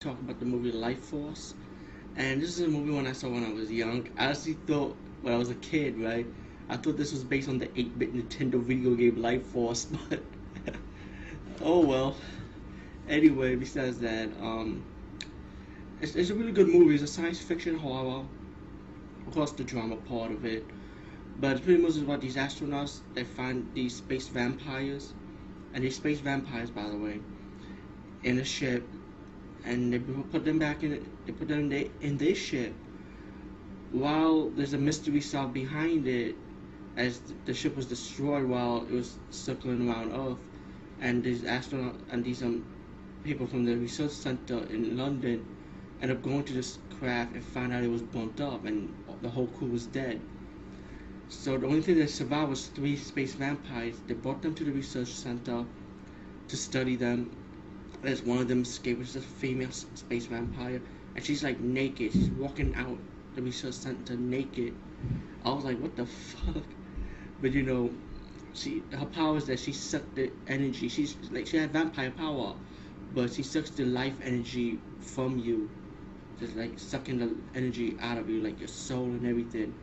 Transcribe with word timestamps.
talk 0.00 0.18
about 0.18 0.40
the 0.40 0.46
movie 0.46 0.72
Lifeforce. 0.72 1.52
And 2.16 2.40
this 2.40 2.48
is 2.48 2.60
a 2.60 2.68
movie 2.68 2.90
when 2.90 3.06
I 3.06 3.12
saw 3.12 3.28
when 3.28 3.44
I 3.44 3.52
was 3.52 3.70
young. 3.70 4.08
I 4.16 4.30
actually 4.30 4.54
thought 4.54 4.96
when 5.20 5.34
I 5.34 5.36
was 5.36 5.50
a 5.50 5.54
kid, 5.56 5.98
right? 5.98 6.26
I 6.70 6.78
thought 6.78 6.96
this 6.96 7.12
was 7.12 7.22
based 7.22 7.50
on 7.50 7.58
the 7.58 7.66
8-bit 7.66 8.14
Nintendo 8.14 8.62
video 8.62 8.94
game 8.94 9.20
Life 9.20 9.44
Force, 9.48 9.84
but 10.08 10.22
oh 11.60 11.80
well. 11.80 12.16
Anyway, 13.10 13.56
besides 13.56 13.98
that, 13.98 14.30
um, 14.40 14.82
it's, 16.00 16.14
it's 16.14 16.30
a 16.30 16.34
really 16.34 16.52
good 16.52 16.68
movie. 16.68 16.94
It's 16.94 17.02
a 17.02 17.06
science 17.06 17.38
fiction 17.38 17.76
horror. 17.76 18.24
Of 19.26 19.34
course, 19.34 19.50
the 19.52 19.64
drama 19.64 19.96
part 19.96 20.32
of 20.32 20.46
it. 20.46 20.64
But 21.38 21.56
it's 21.56 21.60
pretty 21.60 21.82
much 21.82 21.98
about 21.98 22.22
these 22.22 22.36
astronauts 22.36 23.00
that 23.12 23.26
find 23.26 23.68
these 23.74 23.96
space 23.96 24.28
vampires. 24.28 25.12
And 25.74 25.84
these 25.84 25.96
space 25.96 26.20
vampires, 26.20 26.70
by 26.70 26.88
the 26.88 26.96
way, 26.96 27.20
in 28.22 28.38
a 28.38 28.44
ship. 28.44 28.82
And 29.64 29.92
they 29.92 29.98
put 29.98 30.44
them 30.44 30.58
back 30.58 30.82
in. 30.82 31.06
They 31.26 31.32
put 31.32 31.48
them 31.48 31.70
in, 31.72 31.90
in 32.00 32.16
this 32.18 32.38
ship. 32.38 32.74
While 33.92 34.50
there's 34.50 34.72
a 34.72 34.78
mystery 34.78 35.20
solved 35.20 35.54
behind 35.54 36.06
it, 36.06 36.36
as 36.96 37.20
the 37.44 37.54
ship 37.54 37.76
was 37.76 37.86
destroyed 37.86 38.44
while 38.48 38.82
it 38.86 38.92
was 38.92 39.16
circling 39.30 39.88
around 39.88 40.12
Earth, 40.12 40.38
and 41.00 41.22
these 41.24 41.42
astronauts 41.42 41.98
and 42.10 42.24
these 42.24 42.42
um 42.42 42.64
people 43.24 43.46
from 43.46 43.64
the 43.64 43.76
research 43.76 44.12
center 44.12 44.58
in 44.70 44.96
London 44.96 45.44
end 46.00 46.10
up 46.10 46.22
going 46.22 46.44
to 46.44 46.52
this 46.52 46.78
craft 46.98 47.34
and 47.34 47.44
find 47.44 47.72
out 47.72 47.82
it 47.82 47.90
was 47.90 48.02
burnt 48.02 48.40
up 48.40 48.64
and 48.64 48.94
the 49.22 49.28
whole 49.28 49.46
crew 49.48 49.68
was 49.68 49.86
dead. 49.86 50.20
So 51.28 51.56
the 51.58 51.66
only 51.66 51.82
thing 51.82 51.98
that 51.98 52.10
survived 52.10 52.50
was 52.50 52.66
three 52.68 52.96
space 52.96 53.34
vampires. 53.34 53.96
They 54.06 54.14
brought 54.14 54.42
them 54.42 54.54
to 54.54 54.64
the 54.64 54.72
research 54.72 55.08
center 55.08 55.64
to 56.48 56.56
study 56.56 56.96
them. 56.96 57.30
As 58.02 58.22
one 58.22 58.38
of 58.38 58.48
them 58.48 58.62
is 58.62 59.16
a 59.16 59.20
female 59.20 59.70
space 59.70 60.26
vampire, 60.26 60.80
and 61.14 61.24
she's 61.24 61.42
like 61.42 61.60
naked. 61.60 62.12
She's 62.12 62.30
walking 62.30 62.74
out 62.74 62.98
the 63.34 63.42
research 63.42 63.74
center 63.74 64.16
naked. 64.16 64.74
I 65.44 65.50
was 65.52 65.64
like, 65.64 65.78
what 65.80 65.96
the 65.96 66.06
fuck? 66.06 66.64
But 67.42 67.52
you 67.52 67.62
know, 67.62 67.90
she 68.54 68.82
her 68.92 69.06
power 69.06 69.36
is 69.36 69.46
that 69.46 69.58
she 69.58 69.72
sucked 69.72 70.14
the 70.14 70.30
energy. 70.46 70.88
She's 70.88 71.16
like 71.30 71.46
she 71.46 71.56
had 71.58 71.72
vampire 71.72 72.10
power, 72.10 72.54
but 73.14 73.32
she 73.32 73.42
sucks 73.42 73.70
the 73.70 73.84
life 73.84 74.14
energy 74.22 74.78
from 75.00 75.38
you, 75.38 75.70
just 76.38 76.56
like 76.56 76.78
sucking 76.78 77.18
the 77.18 77.34
energy 77.58 77.96
out 78.00 78.18
of 78.18 78.28
you, 78.30 78.40
like 78.40 78.58
your 78.58 78.68
soul 78.68 79.04
and 79.04 79.26
everything. 79.26 79.74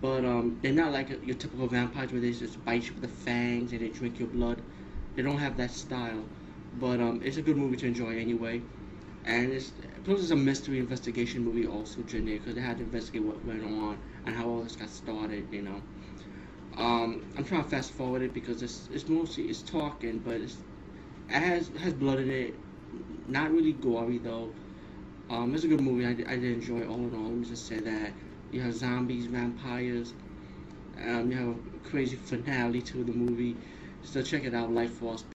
But 0.00 0.24
um, 0.24 0.58
they're 0.62 0.72
not 0.72 0.92
like 0.92 1.10
your 1.24 1.36
typical 1.36 1.66
vampires 1.66 2.12
where 2.12 2.20
they 2.20 2.32
just 2.32 2.64
bite 2.64 2.86
you 2.86 2.92
with 2.92 3.02
the 3.02 3.08
fangs 3.08 3.72
and 3.72 3.80
they 3.80 3.88
drink 3.88 4.18
your 4.18 4.28
blood. 4.28 4.62
They 5.14 5.22
don't 5.22 5.38
have 5.38 5.56
that 5.58 5.70
style. 5.70 6.24
But 6.80 7.00
um, 7.00 7.20
it's 7.24 7.36
a 7.38 7.42
good 7.42 7.56
movie 7.56 7.76
to 7.78 7.86
enjoy 7.86 8.18
anyway. 8.18 8.62
And 9.24 9.52
it's 9.52 9.72
plus 10.04 10.20
it's 10.22 10.30
a 10.30 10.36
mystery 10.36 10.78
investigation 10.78 11.44
movie 11.44 11.66
also, 11.66 12.02
Jenny, 12.02 12.38
because 12.38 12.54
they 12.54 12.60
had 12.60 12.78
to 12.78 12.84
investigate 12.84 13.22
what 13.22 13.44
went 13.44 13.64
on 13.64 13.98
and 14.26 14.34
how 14.36 14.48
all 14.48 14.62
this 14.62 14.76
got 14.76 14.90
started, 14.90 15.46
you 15.52 15.62
know. 15.62 15.82
Um, 16.76 17.24
I'm 17.36 17.44
trying 17.44 17.64
to 17.64 17.70
fast 17.70 17.92
forward 17.92 18.22
it 18.22 18.34
because 18.34 18.62
it's 18.62 18.88
it's 18.92 19.08
mostly 19.08 19.44
it's 19.44 19.62
talking, 19.62 20.18
but 20.18 20.34
it's 20.40 20.56
it 21.28 21.34
has 21.40 21.68
has 21.80 21.94
blood 21.94 22.20
in 22.20 22.30
it. 22.30 22.54
Not 23.28 23.52
really 23.52 23.72
gory 23.74 24.18
though. 24.18 24.52
Um, 25.30 25.54
it's 25.54 25.64
a 25.64 25.68
good 25.68 25.80
movie. 25.80 26.06
I, 26.06 26.10
I 26.10 26.36
did 26.36 26.44
enjoy 26.54 26.86
all 26.86 26.96
in 26.96 27.14
all. 27.14 27.24
Let 27.30 27.38
me 27.38 27.46
just 27.46 27.66
say 27.66 27.80
that. 27.80 28.12
You 28.52 28.60
have 28.62 28.74
zombies, 28.74 29.26
vampires. 29.26 30.14
Um, 31.04 31.30
you 31.30 31.36
have 31.38 31.48
a 31.48 31.88
crazy 31.88 32.16
finale 32.16 32.82
to 32.82 33.04
the 33.04 33.12
movie. 33.12 33.56
So 34.02 34.22
check 34.22 34.44
it 34.44 34.54
out, 34.54 34.70
Lifeforce. 34.70 35.24